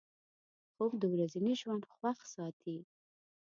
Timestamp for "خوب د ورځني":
0.73-1.53